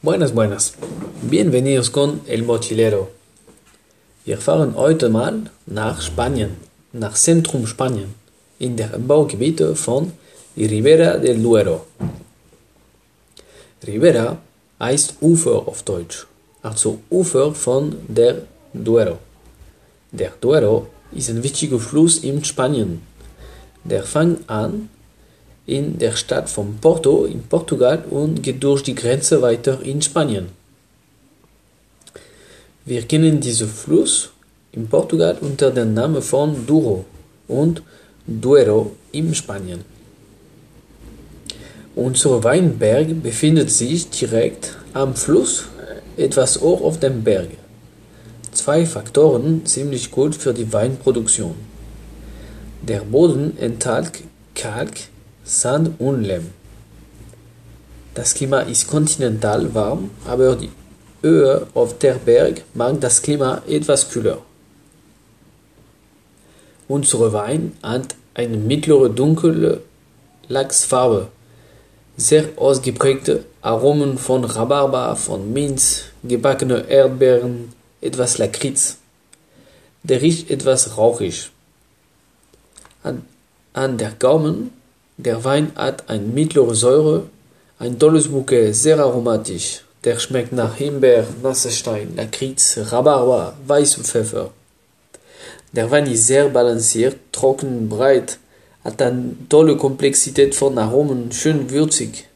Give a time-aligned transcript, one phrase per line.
[0.00, 0.74] Buenas, buenas.
[1.22, 3.10] Bienvenidos con El Mochilero.
[4.24, 6.50] Wir fahren heute mal nach Spanien,
[6.92, 8.14] nach Zentrum Spanien,
[8.60, 10.12] in der Baugebiete von
[10.56, 11.84] Ribera del Duero.
[13.84, 14.38] Ribera
[14.78, 16.28] heißt Ufer auf Deutsch,
[16.62, 18.42] also Ufer von der
[18.72, 19.18] Duero.
[20.12, 23.02] Der Duero ist ein wichtiger Fluss in Spanien.
[23.82, 24.90] Der fängt an
[25.68, 30.46] in der Stadt von Porto in Portugal und geht durch die Grenze weiter in Spanien.
[32.86, 34.30] Wir kennen diesen Fluss
[34.72, 37.04] in Portugal unter dem Namen von Douro
[37.48, 37.82] und
[38.26, 39.84] Duero in Spanien.
[41.94, 45.64] Unser Weinberg befindet sich direkt am Fluss,
[46.16, 47.50] etwas hoch auf dem Berg.
[48.52, 51.56] Zwei Faktoren ziemlich gut für die Weinproduktion.
[52.80, 54.22] Der Boden enthält
[54.54, 54.96] Kalk,
[55.48, 56.50] Sand und Lehm.
[58.12, 60.68] Das Klima ist kontinental warm, aber die
[61.22, 64.42] Höhe auf der Berg macht das Klima etwas kühler.
[66.86, 69.80] Unser Wein hat eine mittlere dunkle
[70.48, 71.28] Lachsfarbe,
[72.18, 77.72] sehr ausgeprägte Aromen von Rhabarber, von Minz, gebackene Erdbeeren,
[78.02, 78.98] etwas Lakritz.
[80.02, 81.50] Der riecht etwas rauchig.
[83.02, 83.24] An,
[83.72, 84.72] an der Gaumen
[85.18, 87.24] der Wein hat eine mittlere Säure,
[87.80, 89.82] ein tolles Bouquet, sehr aromatisch.
[90.04, 94.52] Der schmeckt nach Himbeer, Nasserstein, Lakritz, Rhabarber, weißem Pfeffer.
[95.72, 98.38] Der Wein ist sehr balanciert, trocken, breit,
[98.84, 102.28] hat eine tolle Komplexität von Aromen, schön würzig.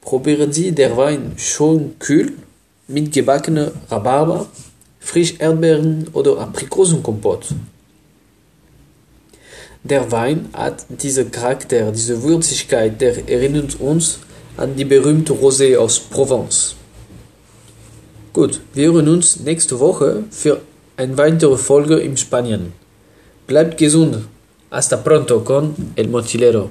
[0.00, 2.32] Probieren Sie der Wein schon kühl,
[2.88, 4.46] mit gebackener Rhabarber,
[5.00, 7.48] frisch Erdbeeren oder Aprikosenkompott.
[9.88, 14.18] Der Wein hat diesen Charakter, diese Würzigkeit, der erinnert uns
[14.56, 16.74] an die berühmte Rosé aus Provence.
[18.32, 20.60] Gut, wir hören uns nächste Woche für
[20.96, 22.72] eine weitere Folge in Spanien.
[23.46, 24.24] Bleibt gesund.
[24.72, 26.70] Hasta pronto con El Mochilero.